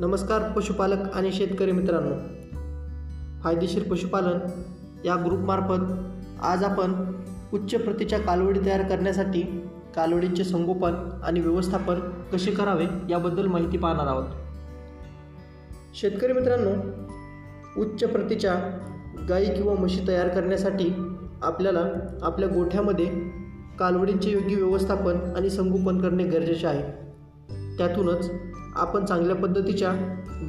नमस्कार 0.00 0.52
पशुपालक 0.52 1.12
आणि 1.14 1.32
शेतकरी 1.32 1.72
मित्रांनो. 1.72 2.14
फायदेशीर 3.42 3.82
पशुपालन 3.82 4.38
या 5.04 5.14
ग्रुपमार्फत 5.24 5.82
आज 6.42 6.64
आपण 6.64 7.12
उच्च 7.52 7.74
प्रतीच्या 7.74 8.18
कालवडी 8.18 8.60
तयार 8.66 8.82
करण्यासाठी 8.82 9.42
कालवडींचे 9.96 10.44
संगोपन 10.44 11.20
आणि 11.24 11.40
व्यवस्थापन 11.40 11.94
कसे 12.32 12.50
करावे 12.50 12.84
याबद्दल 13.10 13.46
माहिती 13.46 13.78
पाहणार 13.78 14.06
आहोत. 14.06 14.24
शेतकरी 15.94 16.32
मित्रांनो 16.32 16.70
उच्च 17.80 18.04
प्रतीच्या 18.04 18.54
गाई 19.28 19.44
किंवा 19.44 19.74
म्हशी 19.74 20.08
तयार 20.08 20.28
करण्यासाठी 20.28 21.16
आपल्याला 21.42 21.84
आपल्या 22.22 22.48
गोठ्यामध्ये 22.48 23.06
कालवडींचे 23.78 24.30
योग्य 24.30 24.56
व्यवस्थापन 24.56 25.18
आणि 25.36 25.50
संगोपन 25.50 26.00
करणे 26.00 26.24
गरजेचे 26.24 26.66
आहे. 26.66 27.10
त्यातूनच 27.78 28.30
आपण 28.76 29.04
चांगल्या 29.04 29.36
पद्धतीच्या 29.36 29.92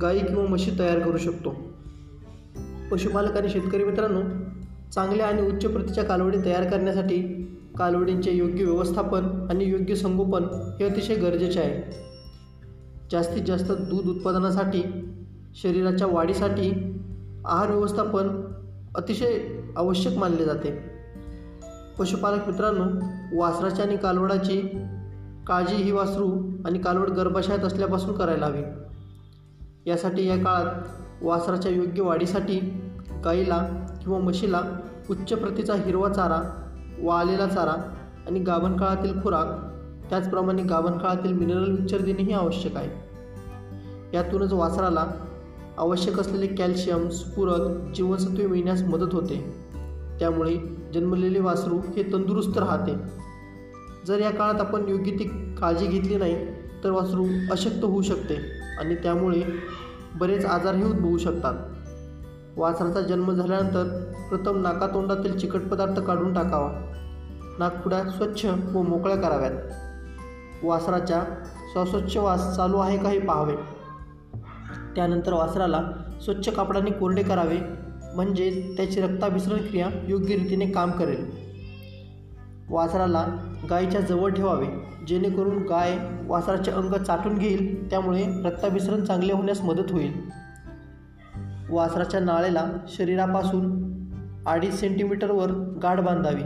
गाई 0.01 0.19
किंवा 0.19 0.43
म्हशी 0.43 0.71
तयार 0.79 0.99
करू 0.99 1.17
शकतो. 1.17 1.55
पशुपालक 2.91 3.37
आणि 3.37 3.49
शेतकरी 3.49 3.83
मित्रांनो 3.83 4.21
चांगल्या 4.91 5.27
आणि 5.27 5.41
उच्च 5.41 5.65
प्रतीच्या 5.65 6.03
कालवडी 6.03 6.37
तयार 6.45 6.69
करण्यासाठी 6.69 7.21
कालवडींचे 7.77 8.31
योग्य 8.31 8.65
व्यवस्थापन 8.65 9.47
आणि 9.49 9.65
योग्य 9.65 9.95
संगोपन 9.95 10.43
हे 10.79 10.85
अतिशय 10.85 11.15
गरजेचे 11.15 11.59
आहे. 11.59 11.95
जास्तीत 13.11 13.43
जास्त 13.43 13.71
दूध 13.71 14.07
उत्पादनासाठी 14.07 14.83
शरीराच्या 15.63 16.07
वाढीसाठी 16.07 16.97
आहार 17.45 17.71
व्यवस्थापन 17.71 18.53
अतिशय 18.95 19.39
आवश्यक 19.77 20.17
मानले 20.17 20.45
जाते. 20.45 20.91
पशुपालक 21.99 22.47
मित्रांनो 22.47 23.05
वासराची 23.39 23.81
आणि 23.81 23.97
कालवडाची 23.97 24.61
काळजी 25.47 25.75
ही 25.75 25.91
वासरू 25.91 26.50
आणि 26.65 26.79
कालवड 26.79 27.09
गर्भाशयात 27.09 27.59
असल्यापासून 27.59 28.13
करायला 28.13 28.45
हवी. 28.45 28.63
यासाठी 29.85 30.27
या 30.27 30.37
काळात 30.37 30.75
वासराच्या 31.21 31.71
योग्य 31.71 32.01
वाढीसाठी 32.01 32.59
गाईला 33.25 33.67
किंवा 34.03 34.19
म्हशीला 34.19 34.61
उच्च 35.09 35.33
प्रतीचा 35.33 35.75
हिरवा 35.75 36.09
चारा 36.09 36.67
वाळलेला 36.99 37.47
चारा 37.47 37.95
आणि 38.27 38.39
गाभण 38.39 38.77
काळातील 38.77 39.23
खुराक 39.23 39.45
त्याचप्रमाणे 40.09 40.63
गाभण 40.63 40.91
काळातील 40.91 41.33
मिनरल 41.33 41.71
मिक्सर 41.71 41.97
देणेही 41.97 42.33
आवश्यक 42.33 42.75
आहे. 42.75 42.89
यातूनच 44.13 44.53
वासराला 44.53 45.05
आवश्यक 45.77 46.19
असलेले 46.19 46.47
कॅल्शियम 46.47 47.09
स्फुरक 47.09 47.91
जीवनसत्वे 47.95 48.47
मिळण्यास 48.47 48.81
मदत 48.81 49.13
होते. 49.13 49.55
त्यामुळे 50.19 50.57
जन्मलेले 50.93 51.39
वासरू 51.39 51.77
हे 51.77 52.13
तंदुरुस्त 52.13 52.57
राहते. 52.57 52.95
जर 54.07 54.19
या 54.19 54.31
काळात 54.31 54.55
आपण 54.55 54.89
योग्य 54.89 55.11
ती 55.11 55.50
काळजी 55.61 55.87
घेतली 55.87 56.15
नाही 56.15 56.45
तर 56.83 56.91
वासरू 56.91 57.25
अशक्त 57.51 57.83
होऊ 57.83 58.01
शकते 58.01 58.35
आणि 58.79 58.95
त्यामुळे 58.95 59.43
बरेच 60.15 60.45
आजारही 60.45 60.83
उद्भवू 60.83 61.17
शकतात. 61.17 61.53
वासराचा 62.57 63.01
जन्म 63.01 63.31
झाल्यानंतर 63.31 63.83
प्रथम 64.29 64.61
नाकातोंडातील 64.61 65.37
चिकट 65.37 65.61
पदार्थ 65.61 65.99
काढून 65.99 66.33
टाकावा. 66.33 66.71
नाकपुड्या 67.59 68.09
स्वच्छ 68.09 68.45
व 68.45 68.81
मोकळ्या 68.81 69.17
कराव्यात. 69.17 69.51
वासराच्या 70.63 71.23
श्वासोच्छवास 71.73 72.55
चालू 72.55 72.77
आहे 72.77 72.97
का 72.97 73.09
हे 73.09 73.19
पाहावे. 73.19 73.55
त्यानंतर 74.95 75.33
वासराला 75.33 75.81
स्वच्छ 76.23 76.49
कापडाने 76.49 76.91
कोरडे 76.91 77.23
करावे 77.23 77.57
म्हणजे 78.15 78.73
त्याची 78.77 79.01
रक्ताभिसरण 79.01 79.57
क्रिया 79.57 79.87
योग्य 80.07 80.35
रीतीने 80.35 80.65
काम 80.65 80.91
करेल. 80.91 81.31
वासराला 82.69 83.27
गायीच्या 83.69 84.01
जवळ 84.01 84.29
ठेवावे 84.29 84.65
जेणेकरून 85.07 85.57
गाय 85.57 85.97
वासराचे 86.27 86.71
अंग 86.71 86.93
चाटून 86.93 87.37
घेईल 87.37 87.89
त्यामुळे 87.89 88.25
रक्ताभिसरण 88.45 89.03
चांगले 89.03 89.33
होण्यास 89.33 89.61
मदत 89.61 89.91
होईल. 89.91 90.11
वासराच्या 91.69 92.19
नाळेला 92.19 92.71
शरीरापासून 92.87 93.91
अडीच 94.45 94.79
सेंटीमीटरवर 94.79 95.51
गाठ 95.83 95.99
बांधावी 95.99 96.41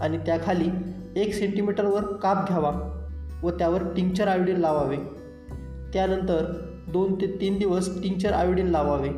आणि 0.00 0.18
त्याखाली 0.18 0.68
एक 1.16 1.34
सेंटीमीटरवर 1.34 2.02
काप 2.02 2.46
घ्यावा 2.46 2.72
व 3.42 3.50
त्यावर 3.50 3.82
टिंक्चर 3.82 4.28
आयोडीन 4.28 4.56
लावावे. 4.56 4.96
त्यानंतर 5.92 6.44
दोन 6.88 7.14
ते 7.14 7.26
तीन 7.40 7.58
दिवस 7.58 8.02
टिंक्चर 8.02 8.32
आयोडीन 8.32 8.66
लावावे 8.66 9.08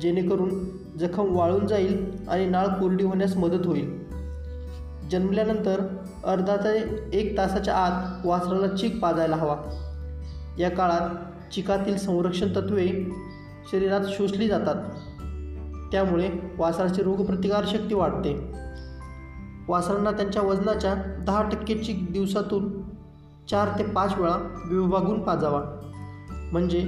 जेणेकरून 0.00 0.50
जखम 0.98 1.36
वाळून 1.36 1.66
जाईल 1.66 2.10
आणि 2.28 2.46
नाळ 2.46 2.66
कोरडी 2.66 3.04
होण्यास 3.04 3.36
मदत 3.36 3.66
होईल. 3.66 4.03
जन्मल्यानंतर 5.10 5.80
अर्धा 6.24 6.56
ते 6.56 7.08
एक 7.12 7.38
तासाच्या 7.38 7.74
आत 7.74 8.26
वासराला 8.26 8.76
चीक 8.76 9.00
पाजायला 9.00 9.36
हवा. 9.36 9.56
या 10.58 10.70
काळात 10.70 11.08
चिकातील 11.52 11.96
संरक्षण 11.96 12.48
तत्वे 12.56 12.86
शरीरात 13.72 14.00
शोषली 14.08 14.48
जातात. 14.48 14.74
त्यामुळे 15.92 16.30
वासराची 16.58 17.02
रोगप्रतिकारशक्ती 17.02 17.94
वाढते. 17.94 18.52
वासरांना 19.68 20.10
त्यांच्या 20.10 20.42
वजनाच्या 20.42 20.94
दहा 21.26 21.48
टक्के 21.48 21.74
चीक 21.74 22.12
दिवसातून 22.12 22.82
चार 23.50 23.68
ते 23.78 23.84
पाच 23.84 24.18
वेळा 24.18 24.36
विभागून 24.70 25.22
पाजावा. 25.22 25.62
म्हणजे 26.52 26.80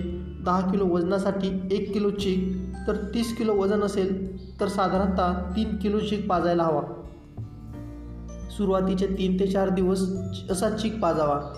दहा 0.44 0.60
किलो 0.60 0.86
वजनासाठी 0.86 1.68
एक 1.70 1.92
किलो 1.92 2.10
चीक 2.10 2.62
तर 2.86 2.96
तीस 2.96 3.36
किलो 3.36 3.54
वजन 3.54 3.80
असेल 3.80 4.36
तर 4.60 4.68
साधारणतः 4.68 5.56
तीन 5.56 5.76
किलो 5.76 5.98
चीक 5.98 6.28
पाजायला 6.30 6.62
हवा. 6.62 6.82
सुरुवातीचे 8.56 9.06
तीन 9.06 9.40
ते 9.40 9.46
चार 9.46 9.68
दिवस 9.68 10.00
असा 10.50 10.70
चीक 10.70 11.00
पाजावा. 11.00 11.54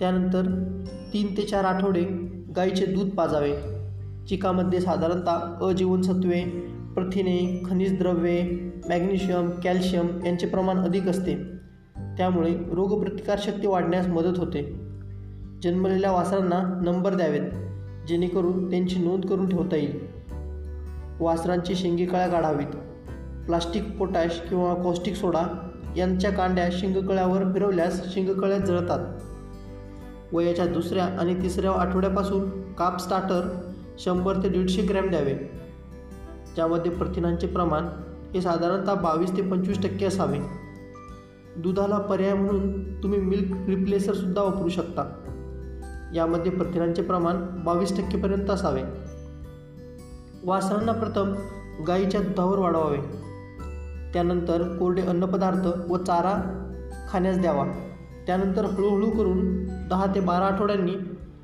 त्यानंतर 0.00 0.42
तीन 1.12 1.36
ते 1.36 1.42
चार 1.42 1.64
आठवडे 1.64 2.04
गाईचे 2.56 2.86
दूध 2.86 3.08
पाजावे. 3.08 3.54
चिकामध्ये 4.28 4.80
साधारणतः 4.80 5.66
अजीवनसत्वे 5.66 6.40
प्रथिने 6.94 7.62
खनिज 7.70 7.98
द्रव्ये 7.98 8.42
मॅग्नेशियम 8.88 9.50
कॅल्शियम 9.50 10.06
यांचे 10.24 10.46
प्रमाण 10.46 10.78
अधिक 10.78 11.08
असते. 11.08 11.34
त्यामुळे 11.96 12.54
रोगप्रतिकारशक्ती 12.72 13.66
वाढण्यास 13.66 14.06
मदत 14.06 14.38
होते. 14.38 14.62
जन्मलेल्या 15.62 16.12
वासरांना 16.12 16.80
नंबर 16.84 17.14
द्यावेत 17.14 17.50
जेणेकरून 18.08 18.70
त्यांची 18.70 18.98
नोंद 18.98 19.26
करून 19.26 19.48
ठेवता 19.48 19.76
येईल. 19.76 19.98
वासरांची 21.20 21.74
शेंगीकळ्या 21.74 22.28
काढावीत 22.28 22.76
प्लास्टिक 23.46 23.96
पोटॅश 23.98 24.40
किंवा 24.48 24.74
कॉस्टिक 24.74 25.14
सोडा 25.14 25.70
यांच्या 25.96 26.30
कांड्या 26.30 26.68
शिंगकळ्यावर 26.72 27.52
फिरवल्यास 27.52 28.14
शिंगकळ्या 28.14 28.58
जळतात. 28.58 28.98
वयाच्या 30.32 30.66
दुसऱ्या 30.66 31.04
आणि 31.04 31.42
तिसऱ्या 31.42 31.72
आठवड्यापासून 31.72 32.72
काप 32.72 32.98
स्टार्टर 32.98 33.70
शंभर 33.98 34.42
ते 34.42 34.48
दीडशे 34.48 34.82
ग्रॅम 34.82 35.08
द्यावे. 35.08 35.34
ज्यामध्ये 36.54 36.92
प्रथिनांचे 36.92 37.46
प्रमाण 37.46 37.84
हे 38.34 38.40
साधारणतः 38.40 38.94
बावीस 38.94 39.36
ते 39.36 39.42
पंचवीस 39.42 39.82
टक्के 39.82 40.06
असावे. 40.06 40.38
दुधाला 41.56 41.98
पर्याय 41.98 42.34
म्हणून 42.34 42.94
तुम्ही 43.02 43.20
मिल्क 43.20 43.68
रिप्लेसरसुद्धा 43.68 44.42
वापरू 44.42 44.68
शकता. 44.68 45.02
यामध्ये 46.14 46.52
प्रथिनांचे 46.52 47.02
प्रमाण 47.02 47.36
बावीस 47.64 47.96
टक्केपर्यंत 47.96 48.50
असावे. 48.50 48.82
वासरांना 50.44 50.92
प्रथम 50.92 51.34
गाईच्या 51.86 52.20
दुधावर 52.20 52.58
वाढवावे. 52.58 52.98
त्यानंतर 54.14 54.76
कोरडे 54.76 55.02
अन्नपदार्थ 55.02 55.90
व 55.90 55.96
चारा 55.96 56.34
खाण्यास 57.10 57.38
द्यावा. 57.38 57.64
त्यानंतर 58.26 58.64
हळूहळू 58.64 59.10
करून 59.10 59.64
दहा 59.88 60.06
ते 60.14 60.20
बारा 60.20 60.46
आठवड्यांनी 60.46 60.92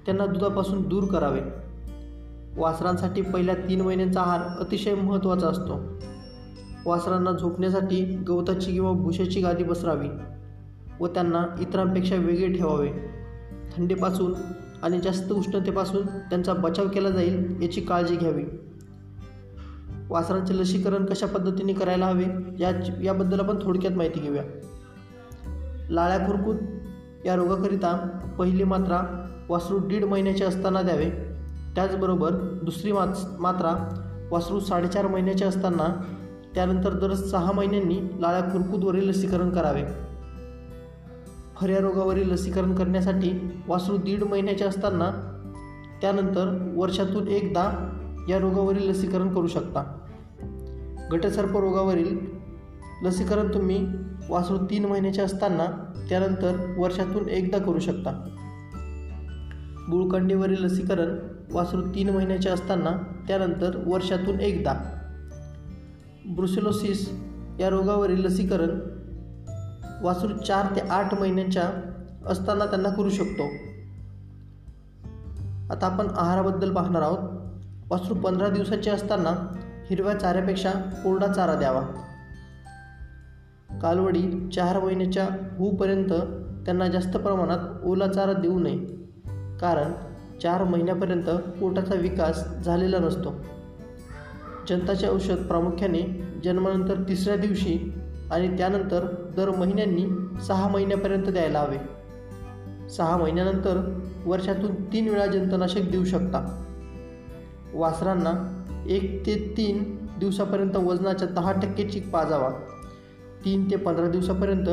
त्यांना 0.07 0.27
दुधापासून 0.27 0.89
दूर 0.89 1.05
करावे. 1.05 1.41
वासरांसाठी 2.57 3.23
पहिल्या 3.23 3.55
तीन 3.55 3.81
महिन्यांचा 3.81 4.21
आहार 4.21 4.41
अतिशय 4.61 4.95
महत्त्वाचा 4.95 5.47
असतो. 5.49 5.81
वासरांना 6.87 7.33
झोपण्यासाठी 7.33 8.05
गवताची 8.05 8.73
किंवा 8.73 8.93
भुशाची 8.93 9.41
गादी 9.41 9.65
पसरावी 9.65 10.09
व 11.01 11.07
त्यांना 11.07 11.57
इतरांपेक्षा 11.61 12.17
वेगळे 12.17 12.53
ठेवावे. 12.53 12.89
थंडीपासून 13.77 14.35
आणि 14.83 15.01
जास्त 15.01 15.33
उष्णतेपासून 15.33 16.07
त्यांचा 16.07 16.53
बचाव 16.53 16.89
केला 16.89 17.11
जाईल 17.11 17.63
याची 17.63 17.81
काळजी 17.81 18.17
घ्यावी. 18.17 18.45
वासरांचे 20.11 20.59
लसीकरण 20.59 21.05
कशा 21.05 21.27
पद्धतीने 21.27 21.73
करायला 21.73 22.07
हवे? 22.07 22.25
या 22.59 23.03
याबद्दल 23.03 23.41
आपण 23.41 23.57
थोडक्यात 23.63 23.93
माहिती 23.93 24.21
घेऊया. 24.21 24.43
लाळ्या 25.91 26.27
खुरकूत 26.27 26.55
या 27.25 27.35
रोगाकरिता 27.35 27.97
पहिली 28.39 28.65
मात्रा 28.65 29.27
वासरू 29.49 29.79
दीड 29.79 30.05
महिन्याचे 30.05 30.45
असताना 30.45 30.83
द्यावे. 30.83 31.11
त्याचबरोबर 31.75 32.31
दुसरी 32.63 32.93
मात 32.93 33.41
मात्रा 33.41 34.01
वासरू 34.31 34.61
साडेचार 34.61 35.07
महिन्याचे 35.07 35.45
असताना 35.45 36.15
त्यानंतर 36.55 36.93
दर 36.93 37.15
सहा 37.15 37.53
महिन्यांनी 37.53 38.01
लाळ्या 38.21 38.41
खुरकूतवरील 38.41 39.09
लसीकरण 39.09 39.51
करावे. 39.51 39.83
फऱ्या 41.61 41.79
रोगावरील 41.79 42.33
लसीकरण 42.33 42.75
करण्यासाठी 42.75 43.63
वासरू 43.69 43.97
दीड 43.97 44.23
महिन्याचे 44.23 44.65
असताना 44.65 45.11
त्यानंतर 46.01 46.73
वर्षातून 46.77 47.29
एकदा 47.29 47.97
या 48.29 48.39
रोगावरील 48.39 48.91
लसीकरण 48.91 49.35
करू 49.35 49.47
शकता. 49.47 50.00
घटसर्प 51.11 51.57
रोगावरील 51.57 52.19
लसीकरण 53.03 53.55
तुम्ही 53.55 53.87
वासरू 54.29 54.57
तीन 54.57 54.85
महिन्याचे 54.85 55.23
असताना 55.23 55.93
त्यानंतर 56.09 56.75
वर्षातून 56.79 57.29
एकदा 57.29 57.59
करू 57.59 57.79
शकता. 57.79 58.11
गुळकंडीवरील 59.91 60.65
लसीकरण 60.65 61.19
वासरू 61.53 61.81
तीन 61.81 62.11
महिन्याचे 62.11 62.49
असताना 62.49 62.91
त्यानंतर 63.29 63.83
वर्षातून 63.87 64.41
एकदा. 64.41 64.73
ब्रुसेलोसिस 66.35 67.11
या 67.61 67.69
रोगावरील 67.69 68.25
लसीकरण 68.25 68.79
वासरू 70.03 70.33
चार 70.37 70.77
ते 70.77 70.81
आठ 70.81 71.21
महिन्यांच्या 71.21 71.71
असताना 72.27 72.67
त्यांना 72.67 72.89
करू 72.89 73.11
शकतो. 73.11 73.43
आता 75.73 75.87
आपण 75.87 76.07
आहाराबद्दल 76.17 76.75
पाहणार 76.75 77.03
आहोत. 77.03 77.19
वासरू 77.91 78.15
पंधरा 78.15 78.49
दिवसाचे 78.49 78.91
असताना 78.91 79.57
हिरव्या 79.91 80.15
चाऱ्यापेक्षा 80.15 80.71
कोरडा 80.71 81.27
चारा 81.27 81.55
द्यावा. 81.55 81.81
कालवडी 83.83 84.49
चार 84.55 84.85
महिन्याच्या 84.85 85.29
होऊपर्यंत 85.59 86.13
त्यांना 86.65 86.89
जास्त 86.89 87.17
प्रमाणात 87.17 87.59
ओला 87.85 88.07
चारा 88.07 88.33
देऊ 88.33 88.59
नये 88.59 88.79
कारण 89.61 89.93
चार 90.43 90.65
महिन्यापर्यंत 90.65 91.25
पोटाचा 91.61 91.95
विकास 91.95 92.59
झालेला 92.65 92.99
नसतो. 92.99 93.35
जनताचे 94.69 95.09
औषध 95.09 95.35
प्रामुख्याने 95.35 96.25
जन्मानंतर 96.45 97.03
तिसऱ्या 97.09 97.37
दिवशी 97.37 97.93
आणि 98.33 98.59
त्यानंतर 98.59 99.33
दर 99.37 99.51
महिन्यांनी 99.51 100.07
सहा 100.41 100.69
महिन्यापर्यंत 100.69 101.25
द्यायला 101.25 101.61
हवे. 101.61 101.79
सहा 102.89 103.17
महिन्यानंतर 103.17 104.01
वर्षातून 104.25 104.85
तीन 104.85 105.09
वेळा 105.09 105.27
जंतनाशक 105.27 105.81
देऊ 105.81 106.05
शकता. 106.05 106.65
वासरांना 107.75 108.57
एक 108.87 109.23
ते 109.27 109.35
तीन 109.57 109.83
दिवसापर्यंत 110.19 110.77
वजनाच्या 110.77 111.29
दहा 111.29 111.53
टक्के 111.53 111.89
चीक 111.89 112.11
पाजावा. 112.11 112.51
तीन 113.45 113.71
ते 113.71 113.77
पंधरा 113.77 114.09
दिवसापर्यंत 114.09 114.69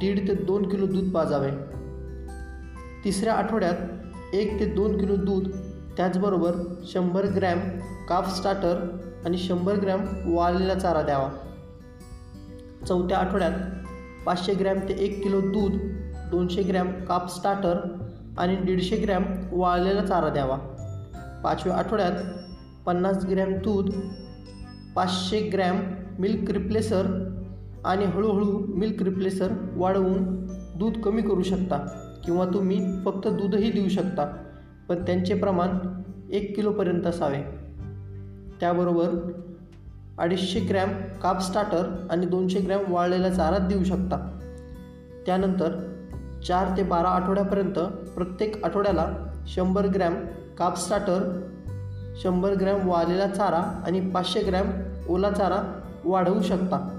दीड 0.00 0.28
ते 0.28 0.34
दोन 0.34 0.68
किलो 0.68 0.86
दूध 0.86 1.12
पाजावे. 1.12 1.50
तिसऱ्या 3.04 3.34
आठवड्यात 3.34 4.34
एक 4.34 4.60
ते 4.60 4.66
दोन 4.66 4.98
किलो 4.98 5.16
दूध 5.16 5.48
त्याचबरोबर 5.96 6.52
शंभर 6.86 7.26
ग्रॅम 7.26 7.58
काफ 8.08 8.36
स्टार्टर 8.36 8.98
आणि 9.24 9.38
शंभर 9.38 9.74
ग्रॅम 9.74 10.04
वाळलेला 10.26 10.74
चारा 10.74 11.02
द्यावा. 11.02 11.28
चौथ्या 12.86 13.18
आठवड्यात 13.18 13.52
पाचशे 14.26 14.54
ग्रॅम 14.54 14.78
ते 14.78 14.94
एक 14.94 15.22
किलो 15.22 15.40
दूध 15.40 15.72
दोनशे 16.30 16.62
ग्रॅम 16.62 16.90
काप 17.04 17.26
स्टार्टर 17.26 17.78
आणि 18.38 18.56
दीडशे 18.56 18.96
ग्रॅम 18.96 19.24
वाळलेला 19.52 20.06
चारा 20.06 20.28
द्यावा. 20.28 20.56
पाचव्या 21.44 21.76
आठवड्यात 21.76 22.12
पन्नास 22.86 23.24
ग्रॅम 23.24 23.52
दूध 23.52 23.90
पाचशे 24.94 25.40
ग्रॅम 25.48 25.80
मिल्क 26.18 26.50
रिप्लेसर 26.50 27.28
आणि 27.84 28.04
हळूहळू 28.04 28.58
मिल्क 28.74 29.02
रिप्लेसर 29.02 29.48
वाढवून 29.76 30.46
दूध 30.78 31.00
कमी 31.00 31.22
करू 31.22 31.42
शकता 31.42 31.76
किंवा 32.24 32.44
तुम्ही 32.44 32.98
फक्त 33.04 33.28
दूधही 33.28 33.70
देऊ 33.72 33.88
शकता 33.88 34.36
पण 34.88 35.02
त्यांचे 35.06 35.34
प्रमाण 35.34 35.68
एक 36.32 36.56
किलोपर्यंत 36.56 37.06
असावे. 37.06 37.42
त्याबरोबर 38.60 39.32
अडीचशे 40.18 40.60
ग्रॅम 40.60 40.88
काप 41.22 41.38
स्टार्टर 41.38 42.06
आणि 42.10 42.26
दोनशे 42.26 42.60
ग्रॅम 42.60 42.80
वाळलेला 42.88 43.30
चारा 43.30 43.58
देऊ 43.58 43.84
शकता. 43.84 44.38
त्यानंतर 45.26 45.92
चार 46.46 46.76
ते 46.76 46.82
बारा 46.82 47.08
आठवड्यापर्यंत 47.08 47.78
प्रत्येक 48.10 48.64
आठवड्याला 48.64 49.06
शंभर 49.46 49.86
ग्रॅम 49.86 50.14
काप 50.58 50.76
स्टार्टर 50.76 51.48
शंभर 52.16 52.50
ग्रॅम 52.50 52.88
वाळलेला 52.88 53.26
चारा 53.26 53.56
आणि 53.56 54.00
पाचशे 54.00 54.40
ग्रॅम 54.40 54.66
ओला 55.08 55.30
चारा 55.30 55.80
वाढवू 56.04 56.42
शकता. 56.42 56.98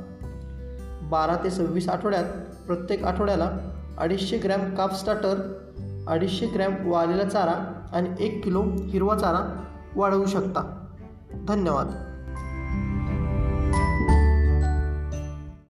बारा 1.04 1.36
ते 1.44 1.50
सव्वीस 1.50 1.90
आठवड्यात 1.90 2.24
प्रत्येक 2.68 3.04
आठवड्याला 3.04 3.52
अडीचशे 3.98 4.38
ग्रॅम 4.38 4.76
काप 4.76 4.94
स्टार्टर 4.94 5.64
अडीचशे 6.08 6.46
ग्रॅम 6.46 6.74
वाळलेला 6.86 7.24
चारा 7.24 7.74
आणि 7.94 8.10
एक 8.20 8.44
किलो 8.44 8.62
हिरवा 8.62 9.18
चारा 9.18 9.64
वाढवू 9.96 10.26
शकता. 10.26 10.88
धन्यवाद. 11.48 12.13